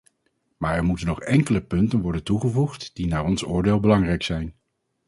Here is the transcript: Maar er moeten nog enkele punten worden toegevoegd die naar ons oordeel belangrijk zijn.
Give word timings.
Maar 0.57 0.75
er 0.75 0.83
moeten 0.83 1.07
nog 1.07 1.19
enkele 1.21 1.61
punten 1.63 2.01
worden 2.01 2.23
toegevoegd 2.23 2.95
die 2.95 3.07
naar 3.07 3.23
ons 3.25 3.43
oordeel 3.45 3.79
belangrijk 3.79 4.23
zijn. 4.23 4.55